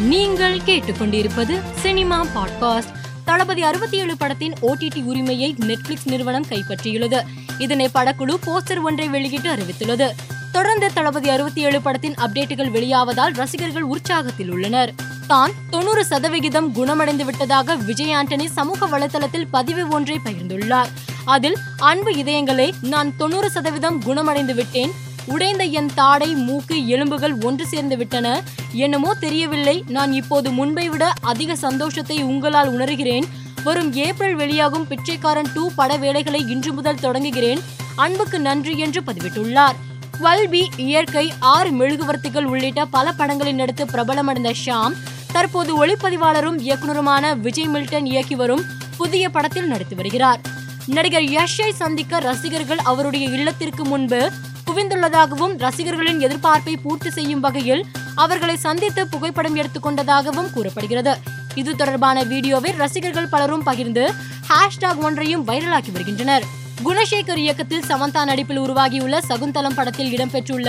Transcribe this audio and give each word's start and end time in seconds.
நீங்கள் 0.00 0.58
கேட்டுக்கொண்டிருப்பது 0.58 1.60
cinema 1.80 2.26
podcast. 2.34 2.94
தளபதி 3.24 3.62
அறுபத்தி 3.62 3.98
ஏழு 3.98 4.16
படத்தின் 4.16 4.52
ஓடிடி 4.62 5.04
உரிமையை 5.04 5.54
நெட்ஃபிளிக்ஸ் 5.58 6.04
நிறுவனம் 6.04 6.46
கைப்பற்றியுள்ளது. 6.46 7.20
இதனை 7.58 7.90
படக்குழு 7.94 8.34
போஸ்டர் 8.46 8.82
ஒன்றை 8.82 9.08
வெளியிட்டு 9.08 9.50
அறிவித்துள்ளது. 9.50 10.10
தொடர்ந்து 10.52 10.92
தளபதி 10.92 11.28
அறுபத்தி 11.28 11.60
ஏழு 11.60 11.80
படத்தின் 11.80 12.14
அப்டேட்டுகள் 12.14 12.70
வெளியாவதால் 12.70 13.34
ரசிகர்கள் 13.34 13.86
உற்சாகத்தில் 13.86 14.50
உள்ளனர். 14.50 14.94
தான் 15.26 15.50
தொண்ணூறு 15.70 16.04
சதவிகிதம் 16.04 16.72
குணமடைந்து 16.72 17.24
விட்டதாக 17.24 17.76
விஜய் 17.76 18.14
ஆண்டனி 18.14 18.46
சமூக 18.46 18.86
வலைதளத்தில் 18.86 19.46
பதிவு 19.50 19.88
ஒன்றை 19.88 20.20
பகிர்ந்துள்ளார். 20.24 20.88
அதில் 21.24 21.56
அன்பு 21.78 22.10
இதயங்களே 22.10 22.72
நான் 22.82 23.16
தொண்ணூறு 23.16 23.50
சதவீதம் 23.50 24.02
குணமடைந்து 24.02 24.54
விட்டேன் 24.54 24.90
உடைந்த 25.26 25.64
என் 25.64 25.90
தாடை 25.94 26.34
மூக்கு 26.34 26.86
எலும்புகள் 26.86 27.42
ஒன்று 27.42 27.66
சேர்ந்து 27.66 27.96
விட்டன. 27.96 28.42
என்னமோ 28.72 29.14
தெரியவில்லை. 29.14 29.84
நான் 29.88 30.12
இப்போது 30.12 30.50
முன்பை 30.50 30.88
விட 30.88 31.12
அதிக 31.20 31.56
சந்தோஷத்தை 31.56 32.22
உங்களால் 32.22 32.78
உணர்கிறேன். 32.78 33.24
வரும் 33.64 33.92
ஏப்ரல் 33.92 34.34
வெளியாகும் 34.34 34.86
பிச்சைக்காரன் 34.86 35.50
டூ 35.54 35.70
பட 35.74 35.96
வேலைகளை 35.96 36.44
இன்று 36.48 36.72
முதல் 36.72 37.02
தொடங்குகிறேன். 37.02 37.60
அன்புக்கு 37.96 38.40
நன்றி 38.40 38.78
என்று 38.78 39.00
பதிவிட்டுள்ளார். 39.00 39.74
டுவெல் 40.20 40.68
இயற்கை 40.76 41.32
ஆறு 41.40 41.70
மெழுகுவர்த்திகள் 41.70 42.44
உள்ளிட்ட 42.44 42.84
பல 42.84 43.12
படங்களின் 43.12 43.54
நடித்து 43.54 43.84
பிரபலமடைந்த 43.84 44.52
ஷாம் 44.66 44.92
தற்போது 45.32 45.86
ஒளிப்பதிவாளரும் 45.86 46.58
இயக்குனருமான 46.58 47.36
விஜய் 47.36 47.68
மில்டன் 47.68 48.06
இயக்கி 48.06 48.34
வரும் 48.34 48.62
புதிய 48.96 49.28
படத்தில் 49.28 49.66
நடித்து 49.66 49.96
வருகிறார். 49.96 50.40
நடிகர் 50.86 51.22
யஷை 51.22 51.72
சந்திக்க 51.72 52.18
ரசிகர்கள் 52.18 52.78
அவருடைய 52.78 53.26
இல்லத்திற்கு 53.26 53.84
முன்பு 53.84 54.30
குவிந்துள்ளதாகவும் 54.70 55.54
ரசிகர்களின் 55.62 56.20
எதிர்பார்ப்பை 56.26 56.74
பூர்த்தி 56.82 57.10
செய்யும் 57.10 57.40
வகையில் 57.44 57.82
அவர்களை 58.24 58.56
சந்தித்து 58.56 59.02
புகைப்படம் 59.12 59.56
எடுத்துக்கொண்டதாகவும் 59.60 60.50
கூறப்படுகிறது. 60.54 61.14
இது 61.60 61.70
தொடர்பான 61.76 62.22
வீடியோவை 62.32 62.70
ரசிகர்கள் 62.82 63.32
பலரும் 63.34 63.64
பகிர்ந்து 63.68 64.04
ஹேஷ்டாக் 64.50 65.02
ஒன்றையும் 65.06 65.44
வைரலாக்கி 65.48 65.92
வருகின்றனர். 65.96 66.44
குணசேகர் 66.84 67.40
இயக்கத்தில் 67.44 67.86
சமந்தா 67.90 68.22
நடிப்பில் 68.30 68.60
உருவாகியுள்ள 68.64 69.16
சகுந்தலம் 69.30 69.76
படத்தில் 69.78 70.12
இடம்பெற்றுள்ள 70.16 70.68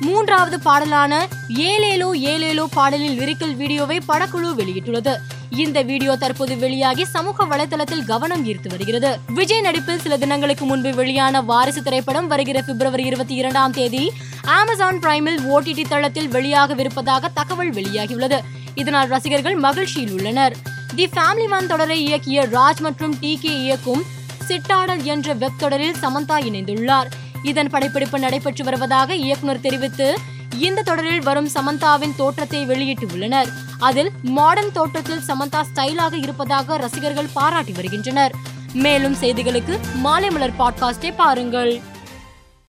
மூன்றாவது 0.00 0.60
பாடலான 0.60 1.28
ஏலேலோ 1.48 2.08
ஏலேலோ 2.30 2.64
பாடலின் 2.64 3.18
லிரிக்கல் 3.18 3.56
வீடியோவை 3.56 4.00
படக்குழு 4.08 4.50
வெளியிட்டுள்ளது. 4.60 5.16
இந்த 5.50 5.82
வீடியோ 5.82 6.16
தற்போது 6.16 6.58
வெளியாகி 6.58 7.04
சமூக 7.04 7.44
வலைதளத்தில் 7.44 8.04
கவனம் 8.04 8.46
ஈர்த்து 8.46 8.68
வருகிறது. 8.68 9.18
விஜய் 9.26 9.60
நடிப்பில் 9.60 10.00
சில 10.00 10.16
தினங்களுக்கு 10.16 10.64
முன்பு 10.64 10.94
வெளியான 10.94 11.42
வாரிசு 11.42 11.82
திரைப்படம் 11.82 12.26
வருகிற 12.26 12.62
பிப்ரவரி 12.62 13.04
இருபத்தி 13.04 13.34
இரண்டாம் 13.34 13.72
தேதி 13.72 14.12
அமேசான் 14.44 14.98
பிரைமில் 14.98 15.40
ஓடிடி 15.54 15.88
தளத்தில் 15.88 16.30
வெளியாகவிருப்பதாக 16.30 17.32
தகவல் 17.34 17.72
வெளியாகியுள்ளது. 17.72 18.38
இதனால் 18.74 19.08
ரசிகர்கள் 19.08 19.54
மகிழ்ச்சியில் 19.54 20.12
உள்ளனர். 20.12 20.56
தி 20.96 21.06
ஃபேமிலி 21.06 21.48
மேன் 21.48 21.66
தொடரை 21.66 22.12
இயக்கிய 22.12 22.46
ராஜ் 22.56 22.80
மற்றும் 22.80 23.18
டி 23.20 23.38
கே 23.42 23.58
இயக்கும் 23.58 24.02
சிட்டாடல் 24.48 25.02
என்ற 25.02 25.32
வெப் 25.32 25.58
தொடரில் 25.58 25.96
சமந்தா 26.00 26.36
இணைந்துள்ளார். 26.48 27.06
இதன் 27.42 27.68
படப்பிடிப்பு 27.68 28.18
நடைபெற்று 28.18 28.64
வருவதாக 28.64 29.14
இயக்குனர் 29.14 29.60
தெரிவித்து 29.60 30.18
இந்த 30.58 30.82
தொடரில் 30.82 31.20
வரும் 31.20 31.48
சமந்தாவின் 31.48 32.16
தோற்றத்தை 32.16 32.64
வெளியிட்டு 32.64 33.06
உள்ளனர் 33.12 33.48
அதில் 33.78 34.10
மாடர்ன் 34.22 34.72
தோற்றத்தில் 34.72 35.20
சமந்தா 35.26 35.62
ஸ்டைலாக 35.74 36.12
இருப்பதாக 36.12 36.76
ரசிகர்கள் 36.76 37.28
பாராட்டி 37.32 37.72
வருகின்றனர். 37.72 38.34
மேலும் 38.72 39.14
செய்திகளுக்கு 39.14 39.78
மாலை 39.94 40.30
மலர் 40.30 40.56
பாட்காஸ்டை 40.58 41.12
பாருங்கள். 41.16 41.80